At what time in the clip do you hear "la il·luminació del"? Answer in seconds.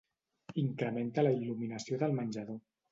1.29-2.21